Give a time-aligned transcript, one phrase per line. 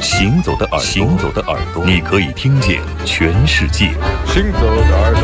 [0.00, 3.94] 行走的耳朵，行走的耳朵，你可以听见全世界。
[4.32, 5.22] 行走的耳朵。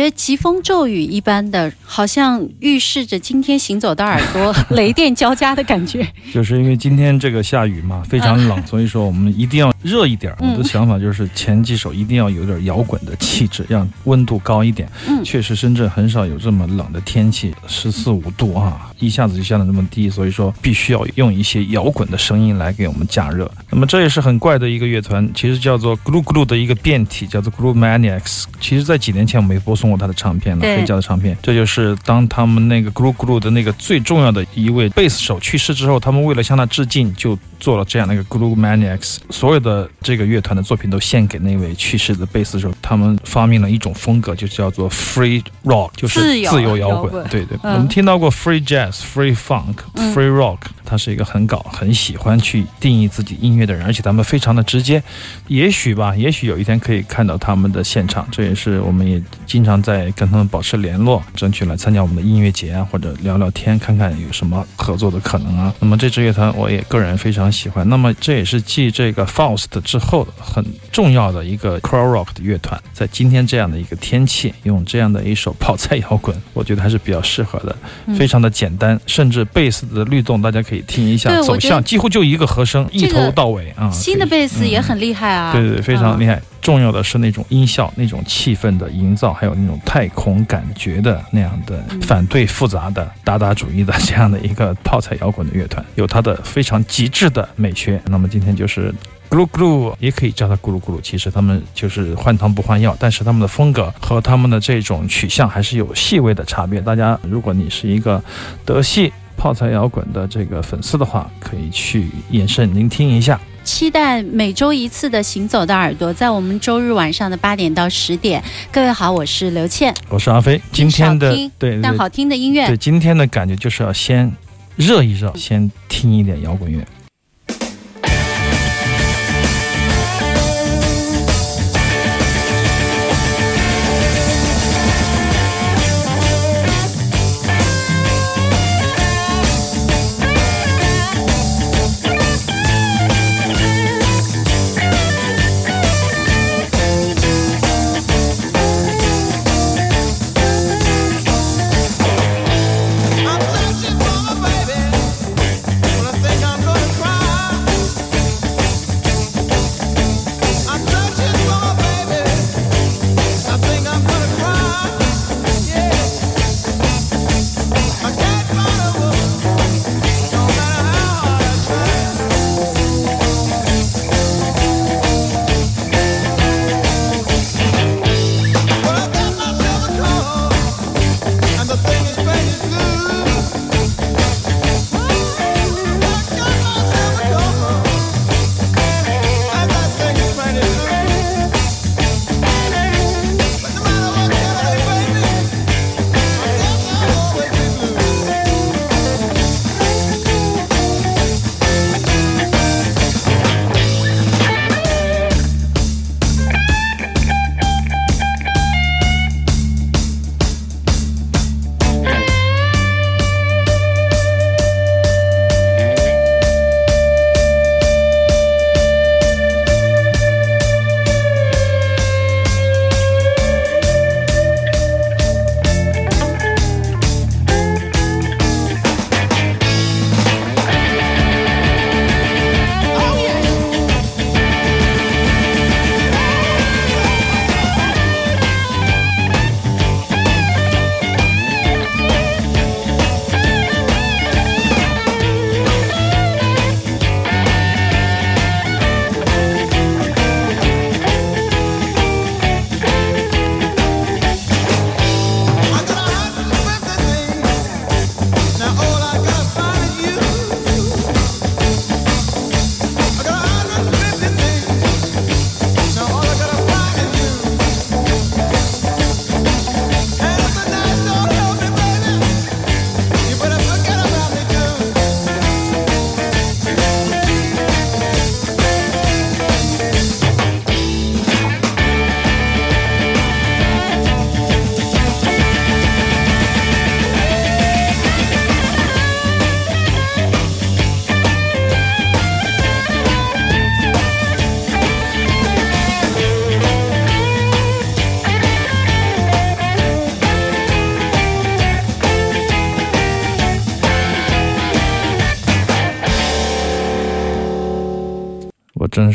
[0.00, 6.06] 觉疾风骤雨一般的，好像预示着今天行走的耳朵 雷电交加的感觉。
[6.32, 10.36] 就是因为今天这个下雨嘛，非常冷，所以说我们一定要热一点儿。
[10.40, 14.90] 嗯我的想法就是前几首一定要有点摇滚的气质，让温度高一点。
[15.08, 23.50] 嗯确实深圳很少有这么冷的天气，十四五度啊，一下子就降得那么低，所以说必须要用一些摇滚的声音来给我们加热。
[23.70, 28.44] 那么这也是很怪的一个乐团，其实叫做 Glue Glue 的一个变体，叫做 Glue Maniacs。
[28.60, 31.36] 其实，在几年前我们也播送过他的唱片了，黑胶的唱片。
[31.42, 39.18] 这就是当他们那个 Glue Glue 的那个最重要的一位贝斯手去世之后，他们为了向他致敬，就做了这样的一个 Glue Maniacs。
[39.30, 42.72] 所有的这个乐团的作品都献给那位去世的贝斯手。
[42.82, 47.28] 他们发明了一种风格，就叫做 Free Rock，就是自由摇摇滚滚。
[47.28, 55.02] 对对，嗯我们听到过 Free Jazz、Free Funk、嗯 Free Rock，他是一个很搞、很喜欢去定义自己音乐的人，而且他们非常的直接。
[55.48, 65.72] 也许吧，也许有一天可以看到他们的现场，这也是我们也经常在跟他们保持联络，争取来参加我们的音乐节啊，或者聊聊天，看看有什么合作的可能啊。
[65.78, 67.88] 那么这支乐团我也个人非常喜欢。
[67.88, 77.76] 那么这也是继这个 Faust 之后很重要的一个 c r o w rock 的乐团，在今天这样的一个天气，用这样的一首泡菜摇滚， 我觉得还是比较适合的，
[78.06, 83.90] 嗯非常的简单，甚至贝斯的律动大家可以听一下走向几乎就一个和声，一头到尾啊。
[83.90, 86.40] 新的贝斯也很厉害啊，对对对，非常厉害。
[86.60, 98.00] 重要的是那种音效、那种气氛的营造，还有那种太空感觉的那样的反对复杂的达达主义的这样的一个泡菜摇滚的乐团，有它的非常极致的美学。
[98.06, 98.94] 那么今天就是。
[99.30, 101.00] 咕噜咕噜，也可以叫它咕噜咕噜。
[101.00, 106.80] 其实他们就是换汤不换药，但是他们的风格和他们的这种取向还是有细微的差别。
[106.80, 108.20] 大家，如果你是一个
[108.64, 113.40] 德系泡菜摇滚的这个粉丝的话，可以去延伸聆听一下。
[113.70, 118.42] 期待每周一次的行走的耳朵，在我们周日晚上的八点到十点。
[118.72, 119.94] 各位好，我是刘倩。
[120.08, 124.30] 我是阿飞，今天的对对但好听的音乐对，今天的感觉就是要先
[124.74, 126.84] 热一热，先听一点摇滚乐。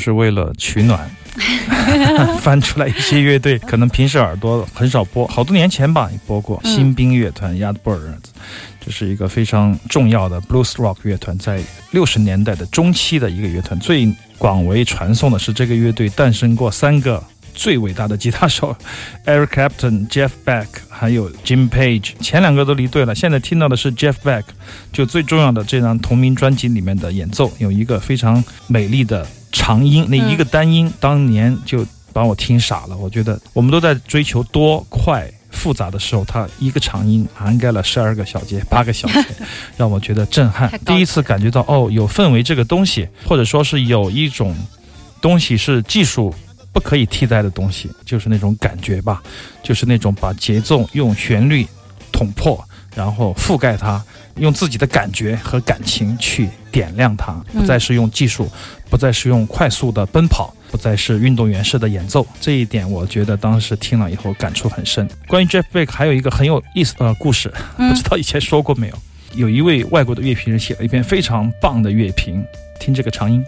[0.05, 1.09] 真是为了取暖，
[2.39, 6.62] 翻出来一些乐队，可能平时耳朵很少播，好多年前吧也播过。
[6.63, 8.19] 嗯新兵乐团 Yardbirds，
[8.79, 11.59] 这是一个非常重要的 blues rock 乐团，在
[11.89, 13.79] 六十年代的中期的一个乐团。
[13.79, 14.07] 最
[14.38, 17.24] 广为传颂的是这个乐队诞生过三个
[17.55, 18.77] 最伟大的吉他手
[19.25, 22.12] ，Eric Clapton、Jeff Beck，还有 Jim Page。
[22.21, 24.43] 前两个都离队了，现在听到的是 Jeff Beck，
[24.93, 32.97] 就最重要的这张同名专辑里面的演奏，有一个非常美丽的长音，那一个单音当年就把我听傻了。
[32.97, 35.25] 我觉得我们都在追求多快。
[35.51, 39.24] 复杂的时候，它一个长音涵盖了十二个小节、八个小节，
[39.77, 44.53] 让我觉得震撼第一次感觉到哦，有氛围这个东西，或者说是有一种
[45.21, 46.35] 东西是技术
[46.74, 49.24] 不可以替代的东西，就是那种感觉吧，
[49.63, 51.65] 就是那种把节奏用旋律
[52.12, 52.62] 捅破，
[52.93, 54.03] 然后覆盖它，
[54.38, 58.50] 用自己的感觉和感情去点亮它，嗯不再是用技术，
[58.89, 60.54] 不再是用快速的奔跑。
[60.72, 65.08] 不再是运动员式的演奏，这一点我觉得当时听了以后感触很深。
[65.25, 68.98] 关于 Jeff Beck 还有一个很有意思的故事，嗯不知道以前说过没有？
[69.36, 72.44] 有一位外国的乐评人写了一篇非常棒的乐评，
[72.77, 73.42] 听这个长音。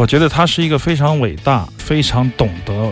[0.00, 2.90] 我觉得他是一个非常伟大、非常懂得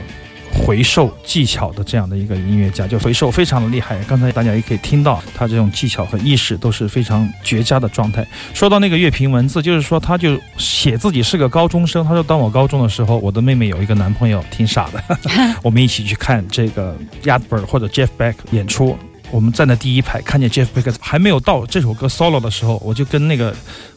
[0.52, 3.98] 回授技巧的这样的一个音乐家，就回授非常的厉害。
[4.04, 8.26] 刚才大家也可以听到他这种技巧和意识都是非常绝佳的状态。
[8.52, 15.02] 说到那个乐评文字，就是说他就写自己是个高中生，他说当我高中的时候，我的妹妹有一个男朋友，挺傻的，
[15.64, 18.98] 我们一起去看这个 Yardbird 或者 Jeff Beck 演出。
[19.30, 23.54] 我们站在第一排，看见 Jeff Beck 还没有到这首歌 solo 的时候，我就跟那个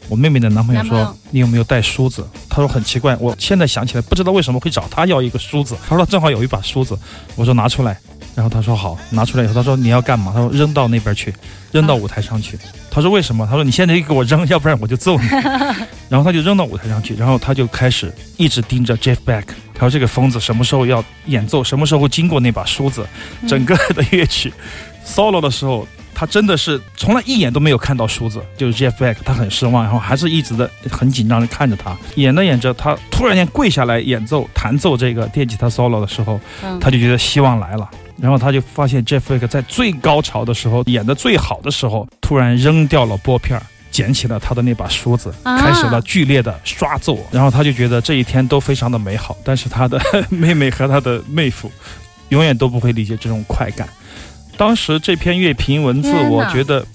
[0.10, 5.78] 我妹妹的男朋友说友：“你有没有带梳子？”他说很奇怪，我现在想起来不知道为什么会找他要一个梳子。
[5.88, 6.98] 他说正好有一把梳子，
[7.36, 7.98] 我说拿出来，
[8.36, 10.32] 然后他说好，拿出来以后他说你要干嘛？
[10.36, 11.34] 他说扔到那边去，
[11.72, 12.60] 扔到舞台上去。
[12.90, 13.48] 他说为什么？
[13.50, 15.26] 他说你现在就给我扔，要不然我就揍你。
[16.10, 19.46] 然后他就扔到舞台上去，然后他就开始一直盯着 Jeff Beck。
[19.74, 23.08] 他说这个疯子什么时候要演奏，什么时候会经过那把梳子，
[23.48, 24.54] 整个的乐曲。
[25.06, 37.90] Solo 的时候，他真的是从来一眼都没有看到梳子，就是 Jeff Beck，他很失望，然后还是一直的很紧张的看着他，演着演着，他突然间跪下来演奏弹奏这个电吉他 solo 的时候，嗯他就觉得希望来了。
[38.22, 47.18] 然后他就发现 Jeff Beck 在最高潮的时候，演的最好的时候，突然扔掉了拨片儿，捡起了他的那把梳子，啊开始了剧烈的刷奏。
[47.32, 51.72] 然后他就觉得这一天都非常的美好，但是他的 妹妹和他的妹夫
[52.30, 53.90] 永远都不会理解这种快感。
[54.62, 56.86] 当时这篇乐评文字，我觉得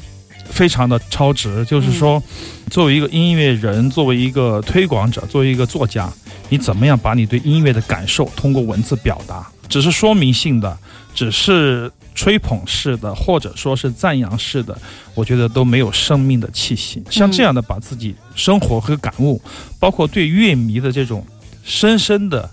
[0.44, 2.22] 非常的超值，就是说，
[2.70, 6.08] 作为一个音乐人，作为一个推广者，作为一个作家，
[6.48, 9.44] 你怎么样把你对音乐的感受通过文字表达？
[9.68, 10.78] 只是说明性的，
[11.12, 14.78] 只是吹捧式的，或者说是赞扬式的，
[15.16, 17.02] 我觉得都没有生命的气息。
[17.10, 19.42] 像这样的，把自己生活和感悟，
[19.80, 21.26] 包括对乐迷的这种
[21.64, 22.48] 深深的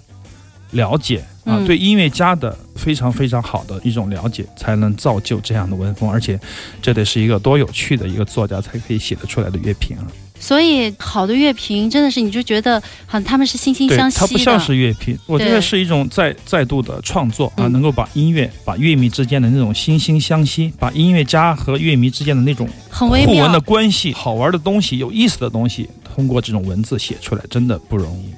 [0.71, 6.09] 了解啊，嗯对音乐家的非常非常好的一种了解，才能造就这样的文风。
[6.09, 6.39] 而且，
[6.81, 10.05] 这得是一个多有趣的一个作家才可以写得出来的乐评啊！
[10.39, 23.61] 所以好的乐评真的是你就觉得好像他们是惺惺，相惜的，它不像是乐评，我觉得是一种再再度的创作啊，嗯能够把音乐、把乐迷之间的那种惺惺相惜，把音乐家和乐迷之间的那种很微妙互文的。
[23.61, 28.33] 关系、好玩的东西、有意思的东西，通过这种文字写出来，真的不容易。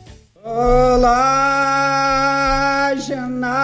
[2.86, 3.56] Vajanayerti.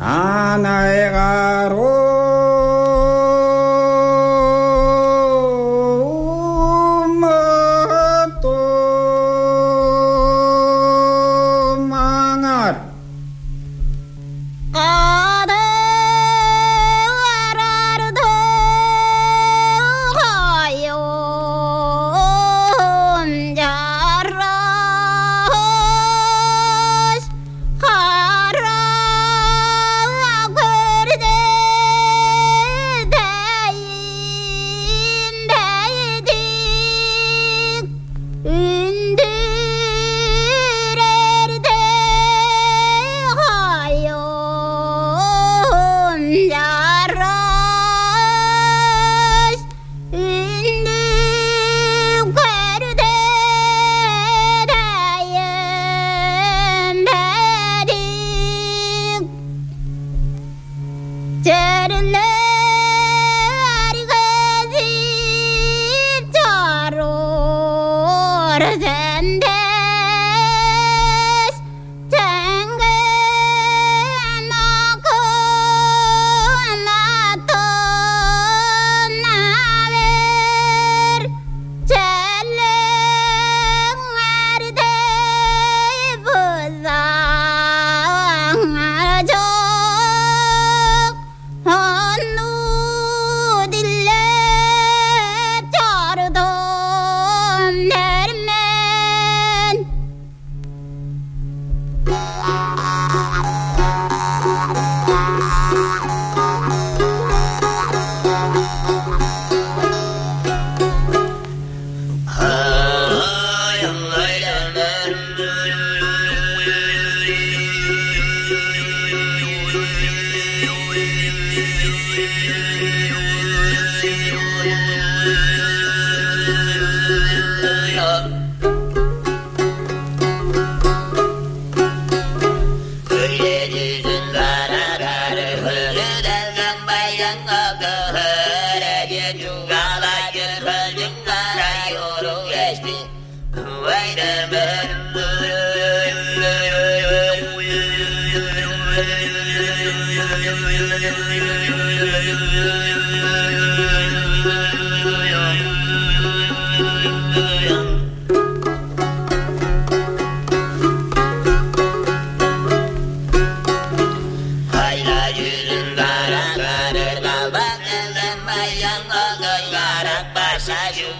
[0.00, 1.37] Ah, Ana era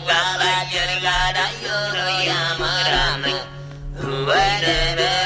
[0.07, 3.35] Baba Jirgada Yoro Yamarame
[4.27, 5.18] Whatever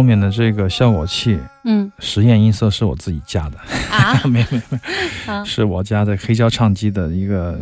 [0.00, 3.58] 后面的这个效果器，嗯，实验音色是我自己加的。
[3.90, 4.78] 啊， 没没没，
[5.44, 7.60] 是我家的黑胶唱机的一个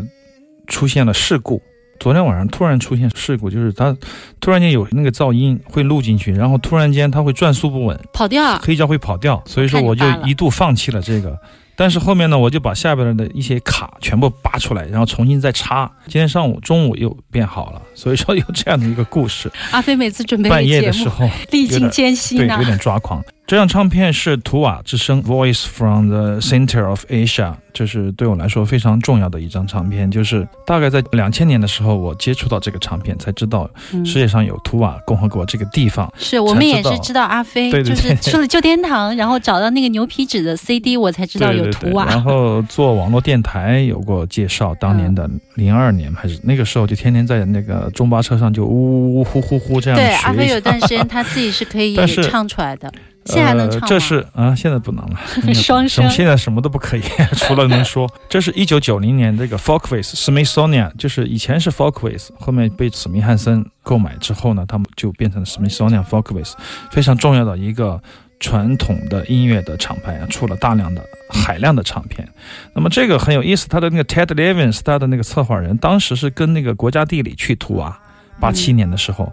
[0.68, 1.61] 出现了事故。
[1.98, 3.96] 昨天晚上突然出现事故，就是它
[4.38, 11.37] 突然间有那个噪音会录进去，然后突然间它会转速不稳，跑调，黑胶会跑调，所以说我就一度放弃了这个。
[11.78, 15.88] 但是后面呢，我就把下边的一些卡全部拔出来，然后重新再插。
[16.06, 19.48] 今天上午、中午又变好了，所以说有这样的一个故事。
[19.70, 22.64] 阿飞每次准备半夜，的时候，历经艰辛啊对，有。
[22.64, 23.22] 点抓狂。
[23.48, 30.11] 这张唱片是图瓦之声 （Voice from the Center of Asia），这是对我来说非常重要的一张唱片。
[30.11, 36.12] 就是大概在两千年的时候，我接触到这个唱片，才知道嗯世界上有图瓦共和国这个地方。
[36.18, 42.04] 是我们也是知道阿飞，就对对对是去了旧天堂，然后找到那个牛皮纸的 CD，我才知道有图瓦。
[42.04, 50.61] 然后做网络电台有过介绍，当年的嗯零二年还是那个时候，就天天在那个中巴车上就呜呜呜呼呼呼这样对， 阿飞有。
[50.61, 52.92] 段时间他自己是可以唱出来的，
[53.32, 53.80] 现在还能唱？
[53.80, 57.02] 呃、这是啊，现在不能了， 那个双什么声现在什么都不可以，
[57.36, 58.10] 除了能说。
[58.28, 66.52] 这是一九九零年这个 Folkways Smithsonian，就是以前是 Folkways，后面被史密汉森购买之后呢，他们就变成了 Smithsonian Folkways，
[66.90, 68.00] 非常重要的一个。
[68.40, 72.24] 传统的音乐的厂牌啊，出了大量的海量的唱片。
[72.72, 77.98] 那么这个很有意思，他的那个 Ted Levins，他的那个策划人，当时是跟那个国家地理去图啊，
[78.38, 79.32] 八七年的时候，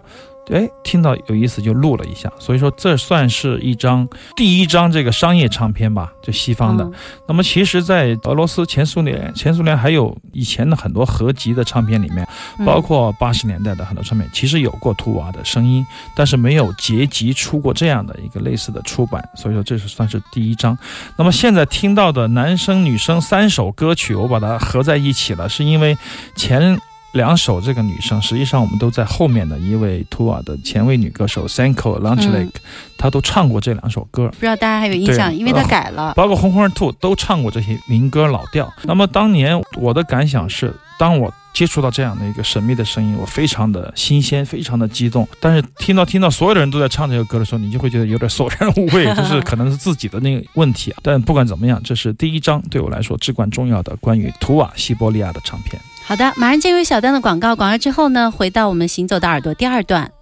[0.52, 6.84] 哎，听到有意思就录了一下，所以说这算是一张第一张这个商业唱片吧，就西方的。
[6.84, 6.92] 嗯
[7.28, 12.26] 那么其实，在俄罗斯前苏联、前苏联还有以前的很多合集的唱片里面，
[12.58, 20.78] 嗯包括八十年代的很多唱片，其实有过图瓦的声音，但是没有结集出过这样的一个类似的出版，所以说这是算是第一张。
[21.16, 25.98] 那么现在听到的男生女生三首歌曲，我把它合在一起了，是因为
[26.36, 26.78] 前。
[27.16, 32.50] 两首这个女生，实际上我们都在后面的一位图瓦的前卫女歌手 Sanko Lunchlake，
[32.96, 34.28] 她都唱过这两首歌。
[34.28, 36.12] 不知道大家还有印象，因为她改了。
[36.14, 38.72] 包括红红二兔都唱过这些民歌老调。
[38.84, 45.26] 那么当年我的感想是，当我接触到这样的一个神秘的声音，我非常的新鲜，非常的激动。
[45.40, 50.98] 但是听到听到所有的人都在唱这个歌的时候，你就会觉得有点索然无味， 就是可能是自己的那个问题啊。
[51.02, 55.80] 但不管怎么样，这是第一张对我来说至关重要的关于图瓦西伯利亚的唱片。
[56.08, 60.12] 好的，马上进入小段的广告，广告之后呢，回到我们行走的耳朵第二段。